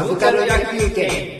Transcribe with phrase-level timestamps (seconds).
[0.00, 0.46] サブカル野
[0.88, 1.36] 球券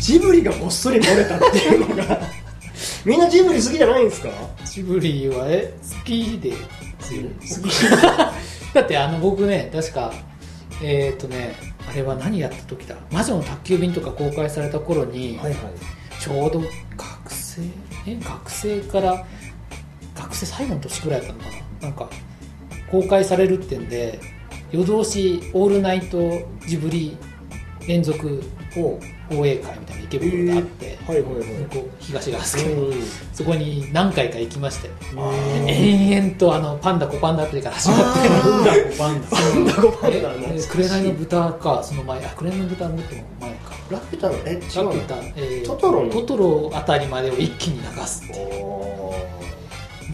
[0.00, 2.20] ジブリがごっそり漏れたっていうのが。
[3.04, 4.30] みんなジブリ好きじゃないんですか？
[4.64, 6.50] ジブリはえ好きで。
[6.52, 6.56] 好
[7.68, 7.86] き。
[8.72, 10.12] だってあの僕ね確か
[10.80, 11.56] えっ、とね
[11.90, 12.94] あれは何やった時だ？
[13.10, 15.62] 魔女の宅急便とか公開された頃に、はいはい。
[16.20, 16.68] ちょうど学
[17.34, 17.62] 生
[18.06, 19.26] え学生から
[20.42, 21.46] 学生最後の年くらいだったのか
[21.80, 21.88] な。
[21.88, 22.08] なんか
[22.90, 24.20] 公開されるってんで
[24.70, 27.16] 夜通しオールナイトジブリ
[27.86, 28.42] 連続
[28.74, 31.44] ほ放映会みたいな池袋があって、うはいはいはい。
[31.44, 32.94] 向こう東側ですけど、うん。
[33.32, 35.32] そこに何回か行きましてあ
[35.66, 38.28] 延々とあのパンダコパンダあたりから始まって。
[38.28, 39.28] なんだパンダ。
[39.28, 43.72] パンダゴパンえダのえ紅の豚かその前あ紅の豚のもっと前か。
[43.90, 46.10] ラピュタのえ違うラピュタ、えートトロの？
[46.10, 48.64] トトロあたりまでを一気に流すっていう。
[48.64, 49.01] お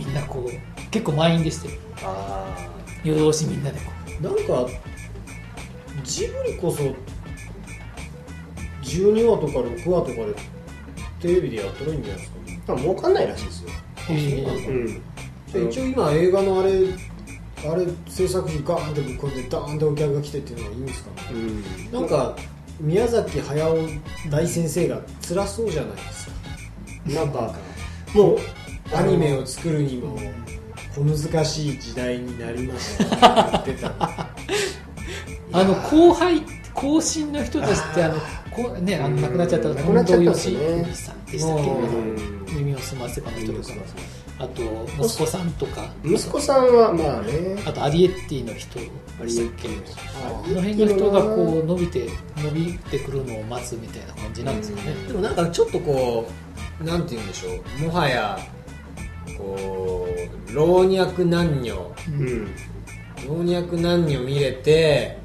[0.09, 2.69] みんなこう結構満員でしたよあ
[3.05, 3.92] 夜通しみんなでこ
[4.23, 4.67] なんか
[6.03, 6.83] ジブリこそ
[8.83, 10.34] 12話とか6話とかで
[11.20, 12.33] テレビでやってるんじゃないです
[12.67, 13.70] か儲かんないらしいですよ。
[13.70, 14.42] う、え。
[15.53, 16.73] うん一応今映画のあれ
[17.67, 21.19] あれ制作費ガーンってぶっ込んでダーンってお客が来てっていうのがいいんですかね、
[21.91, 22.36] なんか
[22.81, 23.89] 宮崎駿
[24.31, 26.33] 大先生が辛そうじゃないですか。
[27.06, 27.55] なんか
[28.14, 28.39] もう
[28.94, 30.19] アニメを作るにも
[30.94, 34.28] 小難しい時代になりましたって言ってた。
[35.53, 36.42] あの後輩
[36.75, 38.14] 後進の人たちってあの
[38.50, 42.56] こうねあの亡くなっちゃった亡くなっちゃったんです近藤義さんでしたっけうん。
[42.56, 43.69] 耳を澄ませばの人とか
[44.41, 44.62] あと
[44.98, 45.91] 息子さんとか。
[46.05, 47.61] 息子さんはまあね。
[47.67, 54.95] あとアリエッティの人でしたっけああの辺の人がこう伸びて伸びてくるのを待つみたいな感じなんですかね。
[55.08, 56.28] でもなんかちょっとこ
[56.80, 57.48] うなんて言うんでしょ
[57.80, 57.83] う。
[57.83, 58.39] もはや
[59.39, 60.06] こ
[60.50, 61.95] う老若男女。
[62.08, 62.55] うん
[63.27, 65.18] 老若男女見れて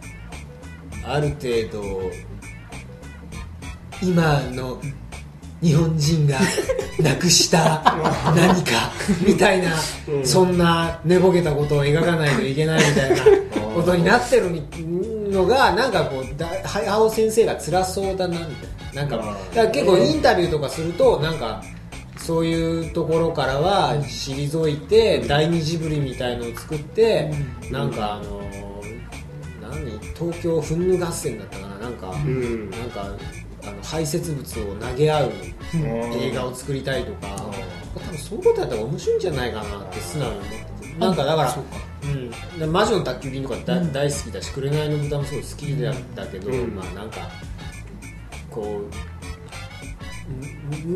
[1.06, 2.12] ある程度
[4.02, 4.82] 今の
[5.62, 6.40] 日本人が
[7.00, 7.82] なくした
[8.36, 8.92] 何か
[9.26, 9.74] みたいな、
[10.10, 10.26] うん。
[10.26, 13.18] そんな寝ぼけたことを描かないといけないみたいな
[13.76, 14.50] ことになってる
[15.32, 19.02] のがなんかこうだ早尾先生が辛そうだなみたいな。
[19.02, 21.64] なんかだから結構インタビューとかするとなんか
[22.26, 27.34] そういうところからは退いて第二ジブリみたいのを作って、
[27.70, 28.42] なんかあの
[29.62, 30.00] 何？
[30.16, 31.78] 東京憤怒合戦だったかな？
[31.80, 32.70] なんか、うん。
[32.72, 33.04] なんか
[33.66, 35.32] あの排泄物を投げ合う
[36.14, 37.36] 映画を作りたいとか、
[37.94, 40.56] 多分そういうことやったら面白いんじゃないかなって素直に思って
[40.88, 41.00] て。
[41.00, 41.62] なんかだからそ
[42.04, 42.30] うん、
[42.60, 46.76] で魔女の宅急便とか大好きだし「紅の豚」もすごい好きだったけど、うん。
[46.76, 47.30] まあなんか
[48.50, 48.92] こうん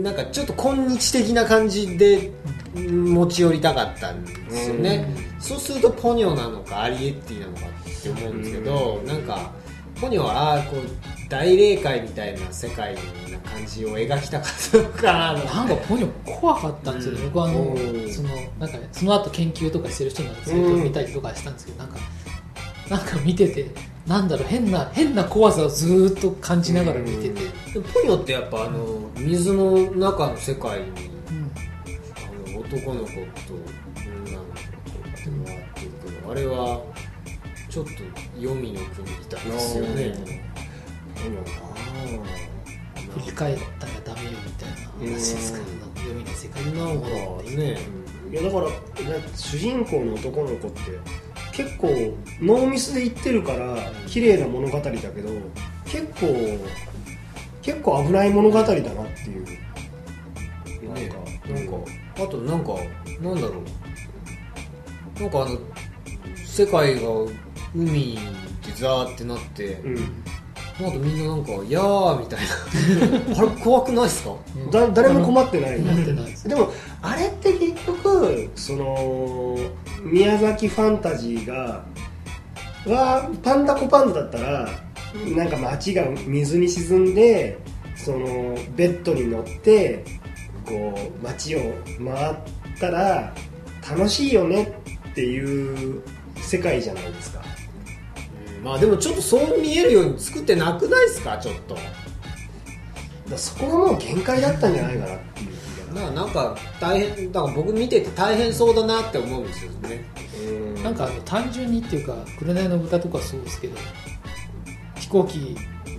[0.02, 2.32] なんかちょっと今日的な感じで
[2.76, 5.06] うん持ち寄りたかったんですよね、
[5.40, 9.52] そうするとポニョなのかアリエッティなのかって思うんですけど、なんか
[10.00, 13.02] ポニョはああこう大霊界みたいな世界な
[13.40, 18.14] 感じを描きたかったのかななんかポニョ怖かったんですよね、うん僕はあのうん。
[18.14, 21.98] そのなんかその後研究とかしてる人のサイトを見たりとかしたんですけど、なんか
[22.90, 23.70] なんか見てて
[24.08, 27.42] なんだろう変な変な怖さをずーっと感じながら見てて、
[27.74, 31.52] でもポニョってやっぱあの水の中の世界にうん。
[32.16, 33.20] あの男の子と
[34.06, 36.82] 女の子っていうのがあってるけどあれは
[37.70, 40.16] ちょっと黄泉の国みたいですよね。
[43.14, 45.76] 振り返ったらダメよみたいな話ですから、うん。
[45.96, 47.08] 読みの世界なんか
[47.44, 47.78] ね。
[48.32, 48.74] いやだからね
[49.36, 50.82] 主人公の男の子って
[51.58, 51.88] 結構
[52.42, 53.76] ノーミスで言ってるから
[54.08, 55.10] 綺麗な物語だけど
[55.86, 56.28] 結構
[57.64, 58.94] 結構危ない物語だなってい
[59.42, 59.46] う。
[60.88, 61.10] なんね。
[61.10, 61.74] か、なんか
[62.18, 62.76] あとなんか
[63.22, 63.62] なんだろ
[65.18, 65.22] う。
[65.22, 65.60] なんかあの
[66.46, 67.02] 世界が
[67.76, 68.20] 海で
[68.76, 69.96] ザーってなって、うん。
[70.80, 73.34] なんかみんななんか「やー」みたいな。
[73.40, 74.36] あれ怖くないですか？
[74.56, 75.78] うんだ誰も困ってない。
[75.80, 76.72] 困ってないですでも
[77.02, 79.58] あれって結局その
[80.04, 81.86] 宮崎ファンタジーが
[82.86, 84.70] はパンダコパンダだったら
[85.36, 87.58] なんか街が水に沈んで
[87.96, 90.04] そのベッドに乗って
[90.66, 91.60] こう街を
[92.04, 92.36] 回っ
[92.80, 93.34] たら
[93.90, 96.02] 楽しいよねっていう
[96.36, 97.42] 世界じゃないですか。
[98.64, 101.78] まあでもちょっとそう見えるように作ってなくないですかちょっと。
[103.30, 105.57] だそこがもう限界だったんじゃないかなっていう
[105.98, 110.06] だからなんか大変だから僕見てて大変そうだなって思うんですよね。
[110.48, 113.76] うんなんかあの単純にっていうか「紅の豚」とかそうですけど
[114.96, 115.58] 飛行機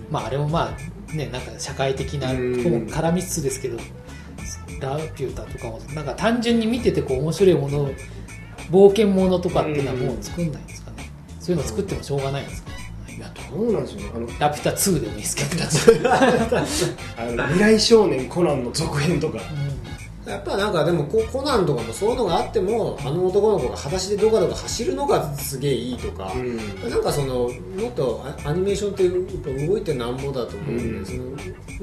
[0.09, 3.77] まああれもまあねなんか社会的な絡みつつですけど
[4.79, 7.89] ラピュータとかもなんか単純に見ててこう面白いもの
[8.71, 11.09] 冒険ものとかっていうのはもう作んないんですかね、
[11.39, 12.77] そういうの作ってもしょうがないんですかね。
[13.17, 16.09] いやどうなんですよねあのラピュタ2でもいいですけど。
[17.17, 19.39] あの未来少年コナンの続編とか
[20.29, 26.57] やっぱなんかでもこコナンとかもそういうのがあってもあの男の子が裸足でどかどか走るのがすげえいいとか、うん。
[26.89, 27.49] なんかそのも
[27.89, 31.05] っとアアニメーションってやっぱ動いてなんぼだと思うんで、うん。
[31.05, 31.13] そ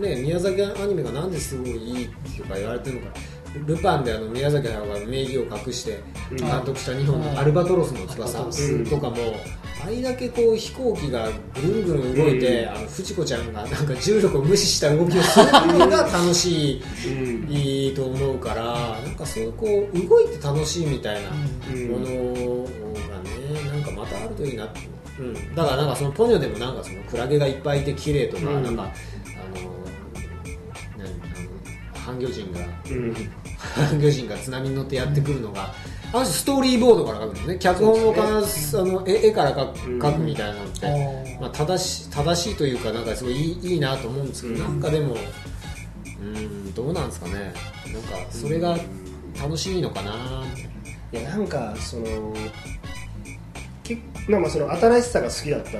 [0.00, 2.08] のね、宮崎アニメがなんですごいいい
[2.38, 3.19] とか言われてるのか
[3.66, 6.00] ルパンであの宮崎駿が名義を隠して
[6.31, 6.37] うん。
[6.37, 9.16] 監督した日本のアルバトロスの翼うんとかも
[9.86, 16.82] あれだけこう飛行機がぐるんぐるん動いて、うんあの藤子ちゃんがなんか重力を無視した動きをするのが楽しい。
[17.08, 21.36] うんいいと思うからなんかそういうこう動いて楽しいみたいなも
[22.00, 22.64] の
[23.08, 24.80] がねなんかまたあるといいなって、
[25.20, 28.92] うん、だからなんかそのポニョでもなんかそのクラゲがいっぱいいて綺麗とか、うんなんかあの
[30.98, 31.12] 何あ
[31.94, 32.60] の半魚人が
[33.58, 35.72] 半魚人が津波に乗ってやってくるのが、
[36.12, 37.58] あの人ストーリーボードから書くんですね。
[37.58, 38.30] 脚本をか、あ
[38.84, 44.60] の絵絵から描くみたいなのって、まあ、正し正しいというかなんかすごいいいいいなと思うんですけど、うん。
[44.60, 45.16] なんかでも
[46.20, 47.32] うんどうなんですかね。
[47.34, 48.76] なんかそれが
[49.40, 50.66] 楽しいのかなって。
[51.12, 52.34] いやなんかその
[53.84, 53.98] け
[54.28, 55.78] なんかその新しさが好きだった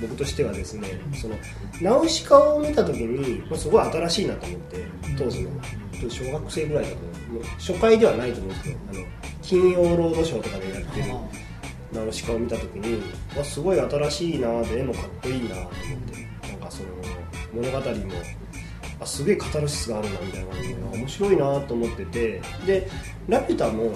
[0.00, 1.36] 僕としてはですねその
[1.80, 4.84] ナウシカを見た時にまあすごい新しいなと思って
[5.18, 5.50] 当時の。
[6.10, 6.96] 小学生ぐらいだと
[7.30, 7.42] 思う。
[7.58, 9.06] 初回ではないと思うんですけどあの
[9.42, 11.06] 金曜ロードショーとかでやってる
[11.92, 13.02] ナウシカを見た時に
[13.36, 16.88] わすごい新しいなで絵もかっこいいなと思ってなんかその
[17.52, 17.84] 物語も
[19.00, 20.50] あすげえカタルシスがあるなみたいな
[20.92, 22.88] 面白いなと思っててで
[23.28, 23.92] ラピュタも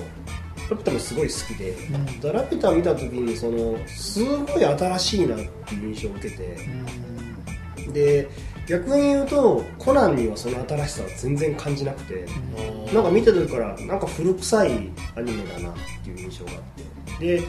[0.71, 2.21] ラピュタもすごい好きで、ん。
[2.21, 6.59] だラピュタ見た時にそのすごい新しいなっていう印象を受けて。
[7.93, 8.29] で
[8.67, 12.27] 逆に言うとコナンにはその新しさは全然感じなくて、
[12.93, 14.71] なんか見てる時からなんか古臭い
[15.17, 15.75] アニメだなっ
[16.05, 16.59] ていう印象があっ
[17.19, 17.39] て。
[17.39, 17.43] で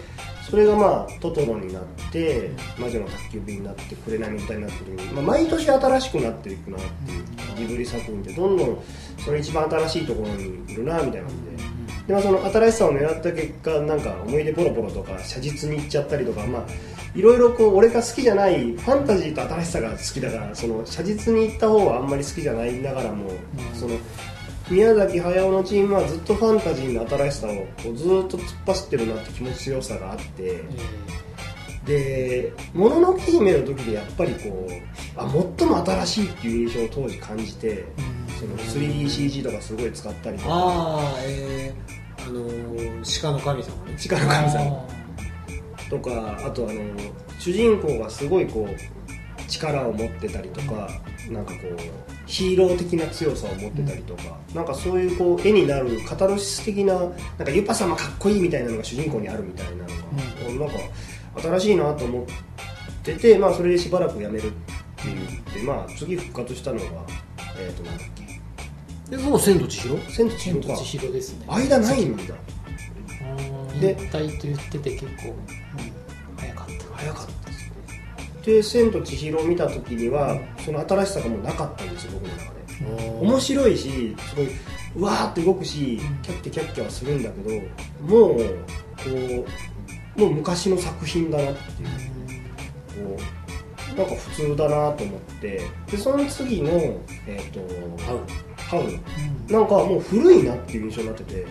[0.50, 2.50] それがまあトトロになって
[2.80, 7.26] 魔女の宅急便になって紅の歌になってる時に、まあ、毎年新しくなっていくなっていう
[7.56, 8.84] ジブリ作品ってどんどん
[9.20, 11.69] その一番新しいところにいるなみたいな感じで。
[12.10, 16.66] でまあ、その新しさを狙った結果なんか思い出ポロポロとか写実に行っちゃったりとかまあ
[17.14, 23.30] いろいろこう俺が好きじゃないファンタジーと新しさが好きだからその写実に行った方はあんまり好きじゃないながらも、
[23.76, 23.96] その
[24.72, 27.52] 宮崎駿のチームはずっとファンタジーの新しさを
[27.84, 30.64] こうずっと突っ走ってるなって気持ちよさがあって
[31.86, 34.74] で「もののけ姫」の時でやっぱりこう
[35.16, 37.86] あ最も新しいっていう印象を当時感じて
[38.40, 40.50] その 3DCG とかすごい使ったりとか。
[40.54, 43.96] ああえー、あのー鹿の神様ね。
[43.98, 44.88] 力の神様。
[45.90, 46.82] とかあとあの
[47.40, 50.88] 主人公がすごいこう力を持ってたりとか
[51.32, 51.78] なんかこう
[52.28, 60.80] ヒーロー的な強さを持ってたりとか、なんかそういうこう絵になるカタルシス的ななんかユパ様かっこいいみたいなのが主人公にあるみたいなのが、なんか
[61.42, 62.26] 新しいなと思っ
[63.04, 64.56] てて、まあ、それでしばらくやめるって
[65.06, 65.18] 言っ
[65.56, 66.86] て、まあ、次復活したのが
[67.58, 68.19] えっ、となんだっけ？
[69.10, 70.78] でその千と千尋「千と千尋か。
[70.78, 71.46] 千尋ですね。
[71.48, 72.24] 間ないんだ。
[73.80, 75.60] でで引退と言ってて結構、うん
[76.38, 76.96] 早かった。
[76.96, 77.72] 早かったです
[78.46, 82.60] で「千と千尋」を見た時にはその新しさがもうなかったんですよ僕の中で。
[83.22, 84.48] 面白いしすごい
[84.96, 87.62] うわーって動くしキャッキャキャッキャはするんだけど
[88.02, 88.46] もうこ
[90.18, 91.90] うもう昔の作品だなっていう。
[93.06, 95.62] こうなんか普通だなと思って。
[95.92, 96.72] でその次の
[97.28, 97.60] えっ、と
[98.06, 99.00] ハウハウルうん。
[99.52, 101.46] なんかもう古いなっていう印象になっててえ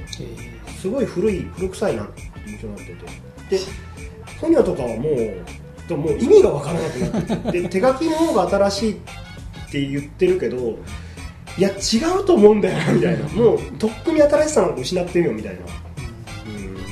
[0.66, 0.70] ー。
[0.80, 3.58] すごい古い古臭いなっていう印象になってて。
[3.58, 3.62] で
[4.40, 5.16] ソニアとかはもう
[5.88, 7.62] でももう意味がわからなくなってて。
[7.62, 8.96] で手書きの方が新しいっ
[9.70, 10.78] て言ってるけど
[11.58, 13.28] いや違うと思うんだよなみたいな。
[13.30, 15.60] もうとっくに新しさなんか失ってるよみたいな。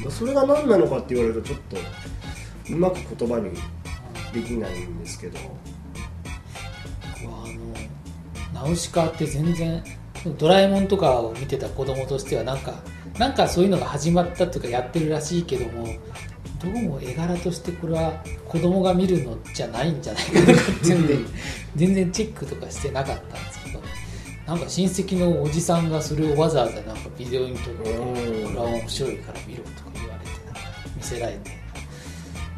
[0.04, 0.10] うん。
[0.10, 1.76] それが何なのかって言われるとちょっと
[2.72, 3.50] うまく言葉に
[4.32, 5.38] できないんですけど。
[7.20, 9.84] 僕はあのナウシカって全然
[10.38, 12.74] ドラえもんとかを見てた子供としてはなんか
[13.18, 15.86] なんかそういうのが始まったというかやってるらしいけども
[16.62, 18.12] どうも絵柄としてこれは
[18.48, 21.16] 子供が見るのじゃないんじゃないかとかっていうんで
[21.76, 23.80] 全然チェックとかしてなかったんですけど
[24.46, 28.10] なんか親戚のおじさんがそれをわざわざなんかビデオに撮ってこう
[28.50, 28.54] ん。
[28.54, 30.60] れは面白いから見ろとか言われてなんか
[30.96, 31.50] 見せられて。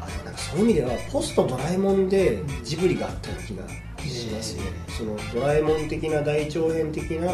[0.01, 3.63] あでもなんかそういう意味ではポストドラえもんでジブリがあったような気が
[4.07, 7.31] しますね、えそのドラえもん的な大長編的な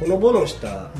[0.00, 0.90] ほのぼのした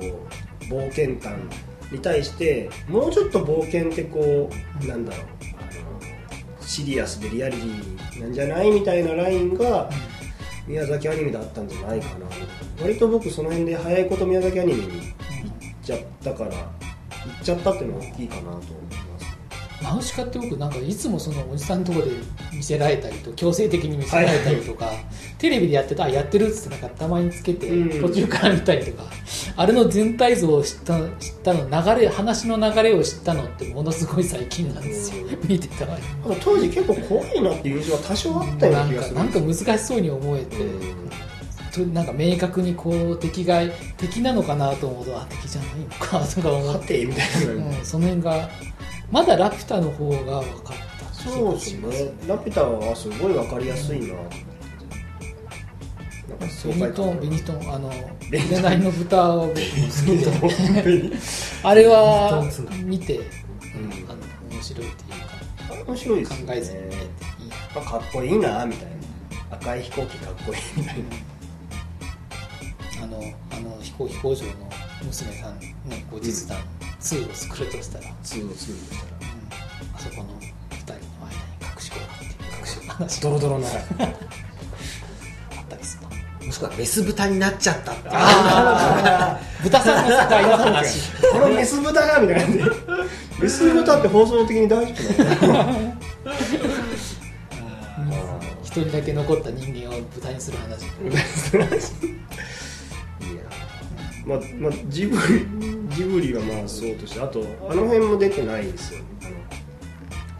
[0.00, 0.26] こ
[0.62, 1.48] う冒険感
[1.90, 4.50] に対してもうちょっと冒険ってこ
[4.82, 5.26] うなんだろう
[6.64, 9.90] シリアスでリアリティなんじゃないみたいなラインが
[10.66, 12.26] 宮崎アニメだったんじゃないかな。
[12.80, 15.04] 割と僕その辺で早いこと宮崎アニメに行っ
[15.82, 16.60] ちゃったから行
[17.40, 19.11] っちゃったっていうのが大きいかなと思います。
[19.82, 22.12] ナウシカって僕なんかいつもそのおじさんのとこで
[22.52, 24.90] 見せられたりと強制的に見せられたりとか、
[25.38, 28.00] テレビでやってたあやってるっつってなんかたまにつけてうん。
[28.00, 29.04] 途中から見たりとか、
[29.56, 35.96] あれの全体像を知った知ったの流れ話の流れを知ったのってものすごい最近なんですよ、見てたわ。
[35.96, 39.16] りあと当時結構怖いなっていう印象は多少あったようななん気がする。
[39.16, 40.56] かなんか難しそうに思えて、
[41.72, 43.62] となんか明確にこう敵が
[43.96, 48.48] 敵なのかなと思うとあ敵じゃないのかとか思ってみたいな、うん、その辺が
[49.12, 51.14] まだラピュタの方が分かった。
[51.14, 52.12] そうですね。
[52.26, 54.30] ラピュタはすごい分かりやすいな、なんか
[56.40, 59.54] ベ爽ニトン、ベニトン、あの、の豚を
[61.62, 62.50] あれは
[62.84, 63.24] 見て、うん。
[64.08, 67.02] あの面白いっていう面白いですか、ね考えずに見えていい。
[67.74, 69.56] まあかっこいいなみたいな。
[69.56, 71.04] 赤い飛行機かっこいいみたいな。
[73.02, 73.16] あの、
[73.50, 74.52] あの飛行飛行場の
[75.04, 75.60] 娘さんの
[76.10, 76.58] 後日談
[77.02, 79.12] 2を作るとしたら、うん通を作るとしたら。
[79.94, 80.28] あそこの
[80.70, 82.30] 二人の間に隠し子がっていう
[82.60, 83.20] 隠し話。
[83.20, 83.76] ドロドロな あっ
[85.68, 86.02] たりする。
[86.40, 86.46] の。
[86.46, 87.92] もしくはメス豚になっちゃった。
[87.92, 91.10] っていうあ豚さんの世界の話。
[91.32, 92.64] このメス豚がみたいな感じで。
[93.40, 95.92] メス豚って放送的に大丈夫なの
[98.62, 100.86] 一人だけ残った人間を豚にする話。
[104.24, 109.00] まあまあジブリジブリはまあそうとしてあとあの辺も出てないんですよ。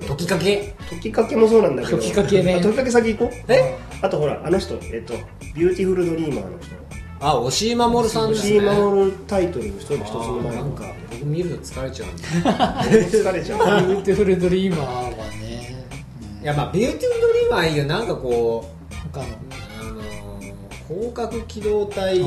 [0.07, 0.75] 時かけ？
[0.91, 1.99] 時かけもそうなんだけど。
[1.99, 3.53] 時かけねあ時かけ先行こう？
[3.53, 3.79] え？
[4.03, 5.15] あとほらあの人えっと
[5.55, 6.75] ビューティフルドリーマーの人。
[7.21, 10.93] あ押井守さんです吉井ね守タイトル一人一つあの前ーなんか。
[11.11, 12.23] 僕見ると疲れちゃうんで
[13.07, 13.87] 疲れちゃう。
[13.87, 15.87] ビューティフルドリーマーはね、
[16.43, 17.85] いやまあビューティフルドリーマーいいよ。
[17.85, 19.52] なんかこう他の、あのー
[20.89, 22.21] 攻殻機動隊。
[22.21, 22.25] あ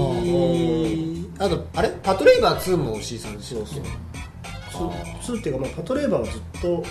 [1.45, 1.89] あとあれ？
[2.03, 3.83] パトレイバー2も押井さんですよそう。
[4.89, 4.91] あ
[5.24, 6.83] ツーっていうか、まあ、パトレイバーはずっと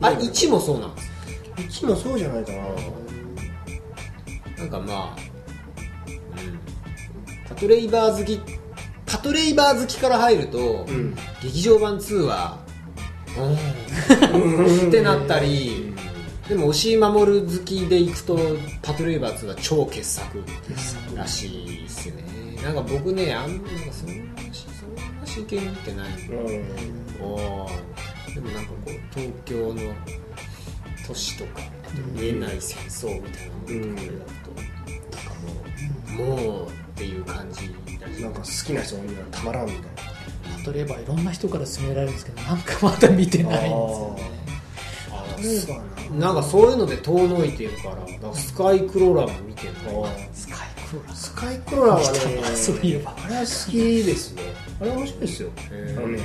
[0.00, 1.10] あ1もそうなんです。
[1.84, 2.58] 1もそうじゃないかな。
[4.58, 5.16] なんかまあ、
[6.06, 8.40] うん、パトレイバー好き
[9.06, 11.14] パトレイバー好きから入ると、うん。
[11.42, 12.58] 劇場版2は
[13.38, 15.87] うんってなったり
[16.48, 18.38] でも押井守好きでいくと
[18.82, 20.42] パトレイバー2は超傑作
[21.14, 22.22] らしいですよね。
[22.62, 26.12] なんか僕ねあんなんかそんなしそんな真剣に見てない。
[26.12, 26.46] んでうん
[28.34, 29.92] でもなんかこう東京の
[31.06, 34.50] 都市とかあと見えない戦争みたいなものとかと
[34.90, 35.34] なんか
[36.16, 39.88] もうもうっていう感じだしなんか好きな人にはたまらんみたいな。
[40.72, 43.58] 例えばいろんな人から勧められるんですけどなんかまだ見てない。
[43.58, 44.22] んですよね
[45.10, 49.72] パトレーバーななんかそういうので遠のいてるからだからスカイクローラーも見てる。
[49.92, 51.14] のスカイクローラー。
[51.14, 53.14] スカイクローラーはねそういえば。
[53.24, 54.42] あれは好きですね。
[54.80, 55.50] あれ面白いですよ。
[55.96, 56.20] あのね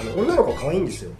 [0.00, 1.10] あの女の子可愛いんですよ。
[1.10, 1.14] う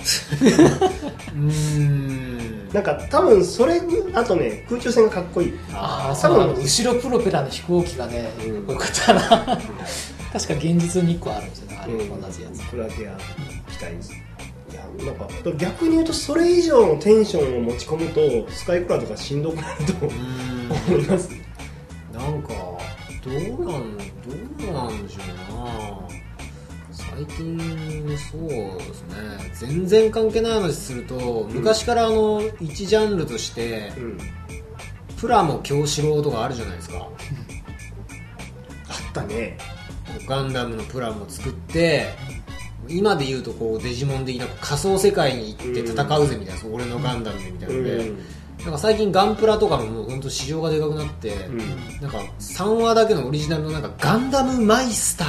[1.36, 2.68] ーん。
[2.72, 3.80] なんか多分それ
[4.14, 5.58] あとね空中戦がかっこいい。
[5.72, 8.72] ああ多分後ろプロペラの飛行機がね、うん。
[8.72, 9.58] よかったな
[10.32, 13.16] 確か現実に1個あるんですよねあれ、うん同じやつこれだけは
[13.68, 14.12] 期待です
[14.70, 18.08] いやなんか逆に言うとそれ以上のテンションを持ち込む
[18.44, 21.30] とスカイクラとかしんどくなるとうーん思います。
[22.12, 22.48] なんか
[23.24, 24.04] どうなんど
[24.68, 25.20] うなんでしょ
[25.52, 25.70] うな。
[26.92, 27.58] 最近
[28.30, 28.48] そう
[28.78, 29.16] ですね。
[29.54, 34.18] 全然関係ない話すると、昔からあの一ジャンルとしてうん
[35.18, 36.98] プラモ京志郎とかあるじゃないですか。
[36.98, 39.58] あったね。
[40.26, 42.06] ガンダムのプラモを作って
[42.90, 48.18] 今で言うとこうデジモン的な仮想世界に行って戦うぜみたいな、俺のガンダムでみたいなので、うん。
[48.60, 51.58] なんか最近ガンプラとかももう本当市場がでかくなって、うん。
[52.00, 55.28] なんか3話だけのオリジナルのなんかガンダムマイスター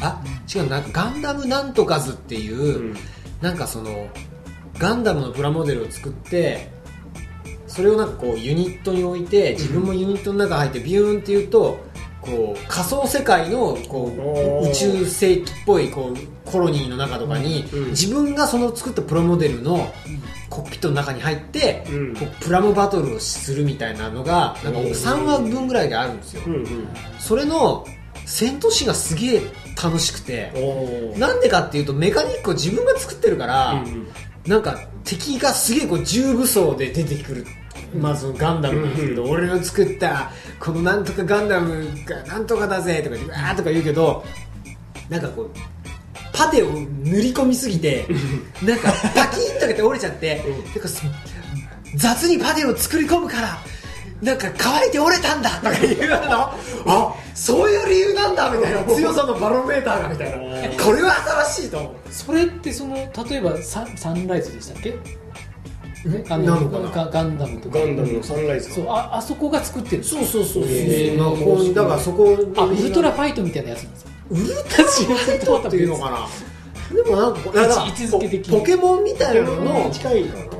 [0.00, 0.22] あ
[0.54, 2.96] 違うなんかガンダムなんとかずっていう、うん。
[3.40, 4.08] なんかその
[4.78, 6.70] ガンダムのプラモデルを作って
[7.66, 11.78] それをなんかこうユニットに置いて自分もユニットの中入ってビューンって言うと
[12.26, 14.12] こう仮想世界のこ
[14.64, 19.92] う宇宙世紀っぽいこうコロニーの中とかにうん自分がその作ったプラモデルの
[20.50, 22.16] コックピットの中に入ってうん。
[22.16, 26.42] こうプラモバトルをするみたいなのがなんかうん3話分ぐらいであるんですよ。
[26.46, 26.88] うんうん。
[27.18, 27.86] それの
[28.24, 29.42] 戦闘シーンがすげえ
[29.82, 30.52] 楽しくて
[31.16, 34.06] なんでかっていうとメカニックを自分が作ってるから、うんうん。
[34.46, 37.46] なんか敵がすげえこう重武装で出てくる
[37.94, 39.30] まずガンダムなんですけど、うん。
[39.30, 44.24] 俺の作ったこのなんとかガンダムがなんとかだぜとか言ってわーとか言うけど
[45.08, 45.50] なんかこう
[46.32, 48.06] パテを塗り込みすぎて
[48.62, 50.64] なんかパキッとかって折れちゃって、うん。
[50.64, 51.02] なんかす
[51.94, 53.58] 雑にパテを作り込むから
[54.22, 56.50] なんか乾いて折れたんだとか言うの。
[56.86, 60.82] あそういう理由なんだみたいな強さのバロメーターがみたいな。
[60.82, 61.12] これは
[61.46, 61.94] 新しいと思う。
[62.10, 64.94] それってその例えばササンライズでしたっけ？
[66.28, 66.90] あなのかな。
[66.90, 67.78] ガガンダムとか。
[67.78, 74.10] ガンダムのサンライズそうああそこが作ってるそうそうそうそう、だからそこあウルトラファイトみたいなやつなんですか？
[74.30, 76.26] ウルトラファイトっていうのかな？
[76.94, 77.40] でもなんか
[77.86, 78.58] 位置づけ的に。
[78.60, 79.90] ポケモンみたいなのの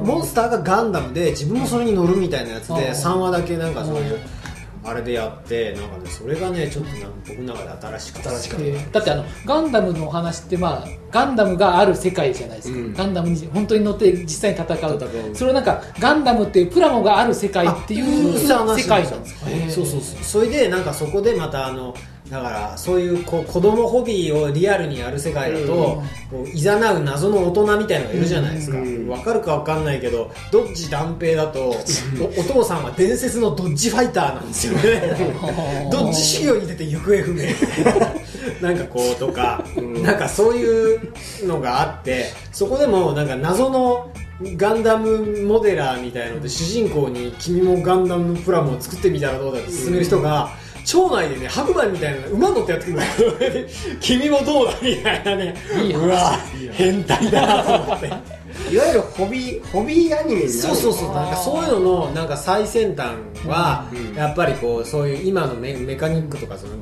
[0.03, 2.91] モンスターがガンダムで自分もそれに乗るみたいなやつであー。
[2.91, 4.19] 3話だけなんかそういう
[4.87, 12.95] あれでやってなんかねそれがねちょっとなんか僕の中で新しかった新しかっえーだってあのガンダムのお話って、まあ、ガンダムがある世界じゃないですか、うん。
[12.95, 14.97] ガンダムに本当に乗って実際に戦う。
[14.97, 15.35] 戦う。
[15.35, 18.47] それをなんかガンダムっていうプラモがある世界っていう世
[18.89, 20.23] 界なんですか、へーそうそうそう。
[20.23, 21.95] それでなんかそこでまたあの
[22.31, 26.03] だからそういうこう子供ホビーをリアルにやる世界だと、
[26.53, 35.29] いざなう謎の大人みたいのがいるじゃないですか、うんわかるかわかんないけどドッジ断平だとおお父さんは伝説のドッジファイターなんですよね。
[35.91, 37.43] ドッジ修行に出て行方不明。
[38.61, 40.03] なんかこうとか、うん。
[40.03, 41.13] なんかそういう
[41.45, 44.11] のがあってそこでもなんか謎の
[44.57, 50.51] ガンダムモデラーみたいので主人公に君もガンダムプラモを作ってみたらどうだって勧める人が、
[50.87, 53.03] 町内でね白馬みたいな馬乗ってやってくるの。
[54.01, 55.55] 君もどうだみたいなね。
[55.83, 55.99] いい話。
[55.99, 56.39] うわ
[56.73, 58.07] 変態だなと思って。
[58.73, 61.15] いわゆるホビーホビーアニメそうそうそう。
[61.15, 63.11] なんかそういうののなんか最先端
[63.47, 66.75] はうんやっぱりこうそういう今のメメカニックとかその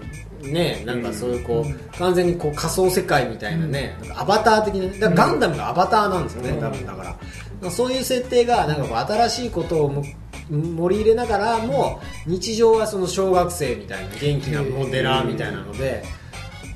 [0.52, 7.16] ねなんかそういうこう完全にこう仮想世界みたいなねなんかアバター的なねだからガンダムがアバターなんですよね多分だから。
[7.62, 10.04] まあそういう設定がなんかこう新しいことをも
[10.50, 16.04] 盛り入れながらも日常はその小学生みたいな元気なモデラーみたいなので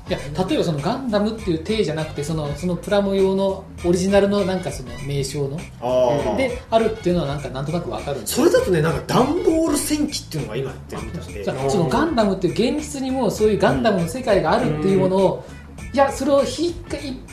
[0.09, 11.69] いや例えばそのガンダムっていう体じゃなくてそのそのプラモ用のオリジナルのなんかその名称のあであるっていうのはなんかなんとなくわかるそれだとねなんかダンボール戦記っていうのが今やってるみたいで。
[11.69, 15.45] そのガンダムっていう現実にもそういうガンダムの世界があるっていうものを、
[15.93, 16.73] いやそれをひ一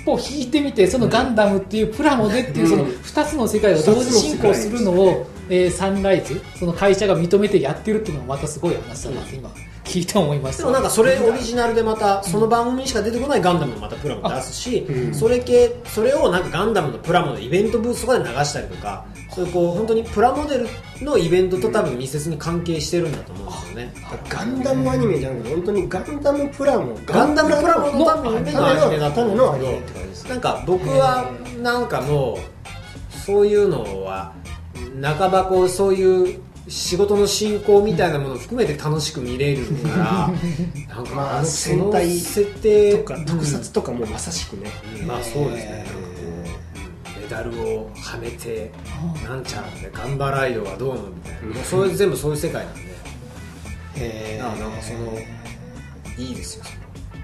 [0.04, 9.50] 歩引いてみてそのガンダムっていうプラモでっていうその2つの世界を同時進行するのを、えーサンライズその会社が認めてやってるっていうのもまたすごい話だなって今
[9.84, 10.64] 聞いて思いました。
[10.64, 15.14] でもなんかそれオリジナルでまたその番組にしか出てこないガンダムをまたプラモ出すし、うん。
[15.14, 20.66] それ系それをなんかガンダムのプラモのイベントブースとかで流したりとかそういうこう本当にプラモデル
[21.02, 23.92] のイベントと多分密接に関係してるんだと思うんですよね、
[24.28, 26.98] ガンダムアニメじゃなくて本当にガンダムプラモ？
[27.06, 31.30] ガンダムプラモのためのアニメだとたのアニメって感じですなんか僕は
[31.62, 34.32] なんかもうそういうのは
[35.02, 40.30] 半ばこうそういう仕事の進行みたいなものを含めて楽しく見れるから
[40.96, 44.70] なんかまあその設定とか特撮とかもまさしくね。
[45.00, 45.86] うんまあそうですね、
[47.22, 48.72] メダルをはめて
[49.24, 52.80] なんちゃらでガンバライドはどうのみたいな、もうそれ全部そういう世界なんで。
[53.96, 55.18] へだからなんかその
[56.18, 56.64] いいですよ。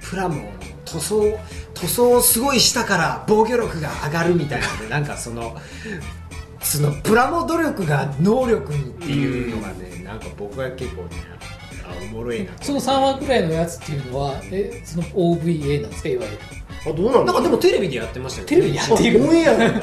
[0.01, 0.43] プラモの
[0.85, 1.39] 塗装
[1.75, 5.57] 塗装をすごいしたから防御力が上がるみたいなのでなんかその
[6.63, 11.09] そのプラモ努力が能力にっていうのがね、なんか僕は結構ね
[11.85, 16.39] あおもろいなその3話くらいのやつっていうのはえその OVA なんですかいわゆる。
[16.85, 19.81] あどうなんだなんかでもテレビでやってましたよテレビでやっているオンエアだ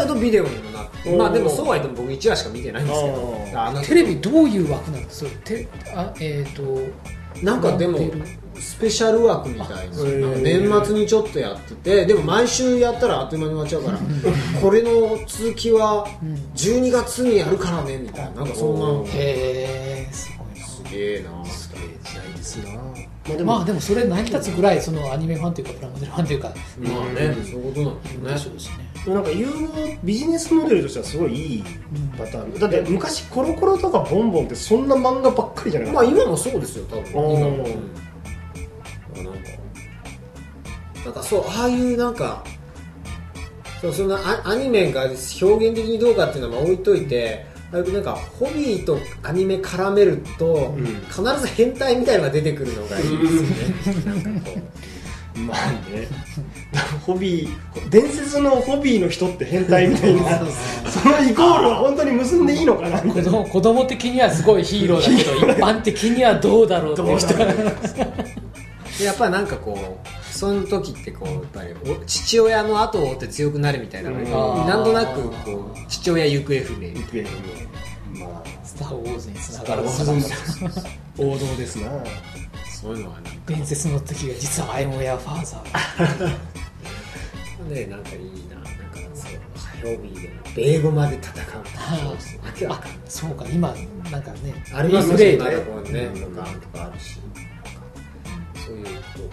[0.00, 1.16] けどビデオにもなって。
[1.16, 3.82] まあでもそうは言っても僕1話しか見てないんですけど。
[3.86, 5.30] テレビどういう枠なんですか？
[5.44, 5.58] それ。
[5.60, 6.62] てあえっ、と
[7.42, 7.98] なんかでも
[8.58, 9.96] スペシャル枠みたいな。
[10.38, 13.98] 年末にちょっとやっててでも毎週やったらあっという間に終わっちゃうから
[14.60, 16.06] これの続きは
[16.54, 19.10] 12月にやるからねみたいななんかそんな。
[19.12, 20.60] へえすごい。
[20.60, 21.44] なすげえな。
[21.44, 26.48] すげえ時代ですなまあでまあでもそれ成り立つぐらいそのアニメファンというかプラモデルファンというか。
[26.78, 28.32] まあねそういうことなんですよね。
[28.32, 31.64] でしょうしねなんか融合ビジネスモデルとしてはすごいいい
[32.18, 32.58] パターン。
[32.58, 37.06] だって昔コロコロとかボンボンってそんな漫画ばっかりじゃなかったまあ今もそうですよ多分。
[37.10, 38.06] 今も、うん
[39.24, 39.50] なんか
[41.04, 42.44] なんかそうああいうなんか
[43.80, 50.84] そうそのアアニメが表現的にどうかっていうのはまあ置いといてあなんかホビーとアニメ絡めると、ん。
[51.10, 54.22] 必ず変態みたいのが出てくるのがいいですよね。
[54.22, 54.56] なんかこ
[55.36, 56.08] まあね。
[57.04, 60.40] ホビー伝説のホビーの人って変態みたいな。
[60.90, 63.00] そのイコールは本当に結んでいいのかな。
[63.00, 67.34] 子供子供的にはすごいヒーローだけど 一般的にはどうだろうっていう人
[69.04, 76.88] やっぱりなんかこうその時ってこうやっぱりお父親の後を追って強くなるみたいなのなんとなくこう父親行方不明。
[76.88, 77.30] みたいな
[78.26, 78.56] まあ。
[78.64, 79.84] スター・ウォーズにつながる。
[79.84, 81.90] だから王道ですな
[82.86, 83.30] そういうのはなんか。
[83.46, 86.28] 伝説の時が実はアイムウェアファーザー。
[87.74, 88.70] ねなんかいいななんか
[89.12, 91.58] そうホビーでも米語まで戦う
[92.46, 93.00] わけわかんない。
[93.08, 93.74] そうか今
[94.12, 94.64] なんかね。
[94.72, 97.18] ありますプレイだこうねうんとかとかあるし。
[98.64, 98.86] そういう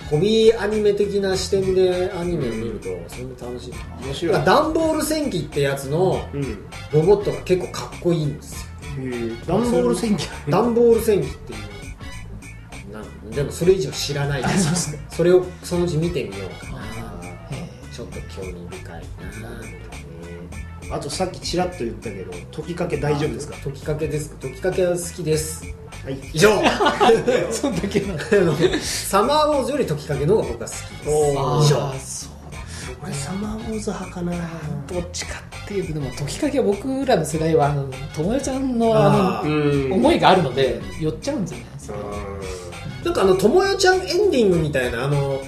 [0.10, 3.74] ホビーアニメ的な視点でアニメを見るとそんな楽しい。
[4.04, 6.66] 面白いダンボール戦記ってやつのうん。
[6.92, 8.70] ロボットが結構かっこいいんですよ。
[9.46, 11.60] ダンボール戦記ダンボール戦記っていう
[13.32, 14.42] でもそれ以上知らない。
[14.44, 16.82] ですそれをそのうち見てみようかな。
[17.52, 17.70] え。
[17.96, 19.04] ちょっと興味深い
[20.90, 23.56] なあとさっきちらっと言ったけど解きかけ大丈夫ですか？
[23.64, 24.30] 解きかけです。
[24.32, 25.64] か解きかけは好きです。
[26.04, 26.20] はい。
[26.34, 26.50] 以上。
[27.28, 28.16] え そんだけな
[28.82, 31.10] サマーウォーズより解きかけの方が僕は好きです。
[31.10, 31.68] 以上。
[31.68, 32.60] そうだ
[33.04, 34.34] 俺サマーウォーズ派かな。
[34.92, 41.96] どっちかっていうとでも解きかけは僕らの世代はあの友よちゃんのああのん思いがあるので寄っちゃうんじゃないですか
[43.04, 45.40] なんかあの、ともよちゃんエンディングみたいな、あの、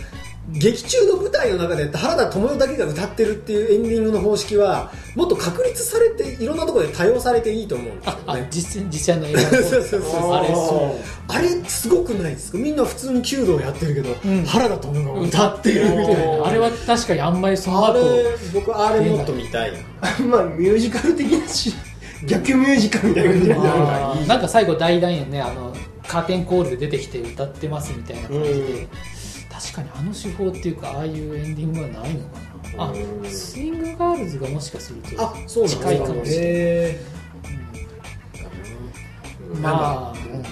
[0.51, 8.47] 劇中の舞台の中で原田知世だけが歌ってるっていうエンディングの方式は、もっと確立されて、いろんなところで多用されていいと思うんですよね。
[8.51, 12.57] 実実際の映画の そうそうそうそうあれそうあれすごくないですか？
[12.59, 16.45] みんな普通に弓道やってるけど、ん原田知世が歌歌ってるみたいな。
[16.47, 19.77] あれは確かにあんまりその後あれ、僕あれもっと見たいな。
[20.29, 21.73] まあミュージカル的なし
[22.27, 25.73] 逆ミュージカルみたいな感じなんか最後大団円ねあの
[26.07, 28.87] カーテンコールで出てきて歌ってますみたいな感じで、うん。
[29.51, 32.39] 確かにあの手法っていうかああいうエンディングはないのか
[32.77, 32.83] な。
[32.83, 33.25] あうん。
[33.29, 35.09] スイングガールズがもしかすると
[35.67, 36.45] 近いかもしれない。
[36.45, 36.99] へ
[39.53, 39.61] うん。
[39.61, 40.43] まあ、うん。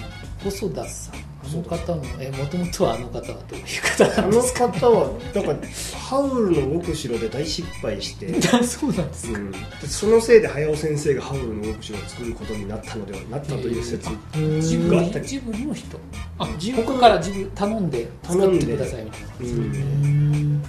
[0.42, 1.12] 細田さ
[1.58, 5.66] んあの方もえもともとはあの方はどういう方あのなんですか方はなんか
[5.98, 9.50] ハウルの動く城で大失敗して、あ そうなんですか、うん。
[9.50, 15.18] でそのせいで早尾先生がハウルの動く城を作ることになったのではなったという説、ージブリがあった。
[15.18, 15.98] りジブリの人？
[16.38, 18.08] あジブリ他からジブリ頼んで。
[18.24, 19.28] 作ってくださいみたいな。
[19.40, 20.62] うん。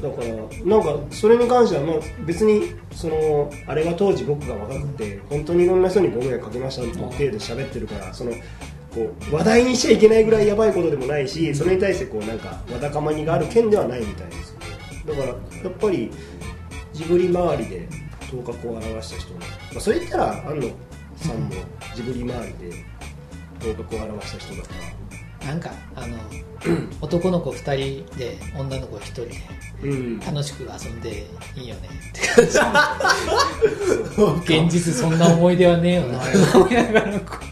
[0.00, 0.26] だから
[0.64, 8.32] なんかそれに関してはまあ別にそのあれが当時僕が若くて本当にいろんな人にご迷惑かけましたって程度喋ってるからその
[8.94, 14.56] こう話題にしちゃいけないぐらいやばいことでもないしそれに対してこうなんかわだかまりがある件ではないみたいです
[15.04, 16.10] けどだからやっぱり
[16.92, 17.88] ジブリ周りで
[18.30, 19.40] 頭角を現した人、ま
[19.76, 20.68] あ、それ言ったら安野
[21.16, 21.50] さんも
[21.94, 22.84] ジブリ周りで
[23.60, 25.01] 頭角を現した人だから
[25.46, 26.16] なんかあの
[27.00, 29.32] 男の子2人で女の子1人で
[29.82, 30.20] うん。
[30.20, 31.26] 楽しく遊んで
[31.56, 32.46] いいよねって感
[34.46, 34.54] じ。
[34.54, 36.20] 現実そんな思い出はねえよな。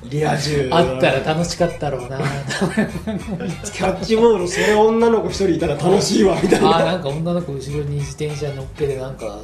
[0.05, 0.68] リア充。
[0.70, 2.18] あったら楽しかったろうな。
[2.18, 6.68] キャッチボールそれ女の子一人いたら楽しいわみたいな。
[6.79, 9.40] あーなんか女の子後ろに自転車乗っけてなんか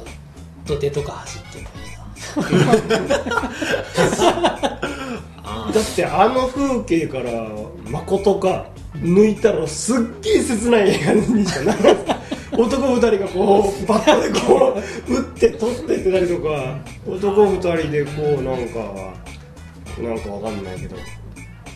[0.65, 2.05] 土手とか走ってるのいいな
[4.81, 4.96] あ
[5.73, 7.49] だってあの風景から
[7.89, 11.75] 誠か抜いたらすっげえ切ない映画にしかな。
[11.75, 12.17] らない
[12.57, 19.13] 男2人がこうバットでこう打って取ってってたりとか男2人でこうなんか
[20.01, 20.95] なんかわかんないけど。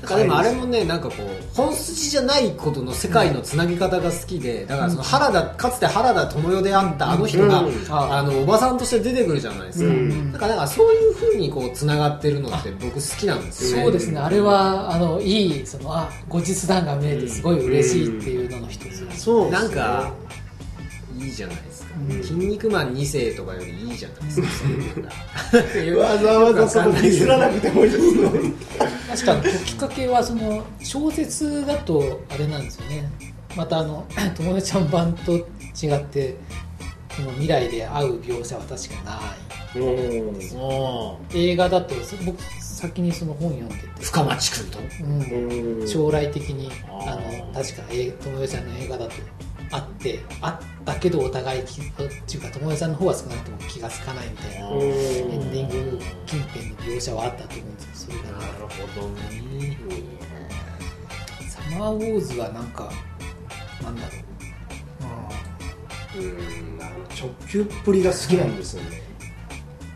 [0.07, 7.73] でもあれもねなんかこう本筋じゃないことの世界のつなぎ方が好きでだからその原田かつて原田知世であったあの人が、うん。
[7.89, 10.31] あのおばさんとして出てくるじゃないですか、うん。
[10.31, 13.83] だからそういうふうにこうつながってるのって僕好きなんですよね。
[13.83, 14.19] そうですね。
[14.19, 19.01] あれはあのいいそのあ後日談が見れてすごい嬉しいっていうのの一つ。
[19.05, 20.11] です、そうなんか
[21.19, 22.23] いいじゃないですか、うん。
[22.23, 24.47] 筋肉マン2世とかよりいいじゃないですか、
[25.99, 28.53] わざわざそのディスらなくてもいいのに。
[29.09, 33.09] 確かにきっかけはその小説だとあれなんですよね。
[33.55, 35.41] またあの 友達ちゃん版と違
[35.95, 36.37] って
[37.15, 39.19] その未来で会う描写は確かな
[39.75, 39.79] い。
[39.79, 40.59] うん。
[40.59, 41.95] お映画だと
[42.25, 44.79] 僕先にその本読んでて、深町君と。
[45.03, 45.81] うん。
[45.81, 45.87] うん。
[45.87, 49.11] 将来的にあの確かえ友達ちゃんの映画だと
[49.71, 52.03] あってあったけどお互いきって
[52.35, 54.69] いうか友達さんの方は少なくとも気が付かないみたいな。
[54.69, 58.37] うんエンディング近辺の描写はあったと思うんですけどそれが。
[58.39, 59.77] なるほどね
[61.49, 62.91] サマーウォーズはなんか
[63.81, 64.21] なんだろう
[66.21, 66.23] う
[66.77, 69.01] んあの直球っぷりが好きなんですよね。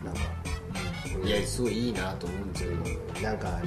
[0.02, 0.20] なんか
[1.26, 2.70] いやすごいいいなと思うんですよ。
[3.22, 3.66] なんかあの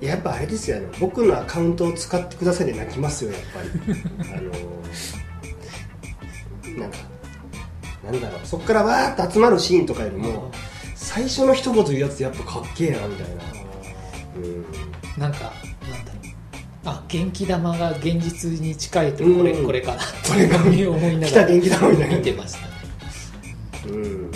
[0.00, 3.68] やっぱあれですよあの僕のアカウントを使ってくださいで泣きますよやっぱり。
[4.32, 4.50] あの
[6.78, 6.98] なんか
[8.04, 8.40] なんだろう。
[8.44, 10.50] そこからわーっと集まるシーンとかよりも
[10.94, 13.44] 最初の一言言うやつやっぱかっけえなみたいな。
[14.36, 14.64] うん。
[15.16, 15.52] なんか
[15.90, 16.22] なんだろう。
[16.86, 19.66] あ元気玉が現実に近いとこれ、うん。
[19.66, 22.16] これかなこれが思いな来たがら元気だみたいな。
[22.16, 22.74] 見てましたね。
[23.86, 24.30] うん